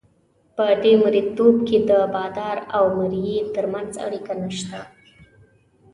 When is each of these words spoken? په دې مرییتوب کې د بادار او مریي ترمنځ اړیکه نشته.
په 0.55 0.65
دې 0.83 0.93
مرییتوب 1.03 1.55
کې 1.67 1.77
د 1.89 1.91
بادار 2.13 2.57
او 2.75 2.85
مریي 2.97 3.37
ترمنځ 3.55 3.91
اړیکه 4.05 4.33
نشته. 4.43 4.79